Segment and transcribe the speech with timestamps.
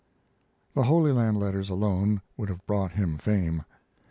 [0.73, 3.63] The Holy Land letters alone would have brought him fame.